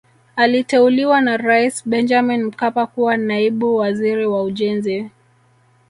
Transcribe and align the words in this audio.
Aliteuliwa 0.35 1.21
na 1.21 1.37
Rais 1.37 1.83
Benjamin 1.87 2.43
Mkapa 2.43 2.85
kuwa 2.87 3.17
Naibu 3.17 3.75
Waziri 3.75 4.25
wa 4.25 4.43
Ujenzi 4.43 5.09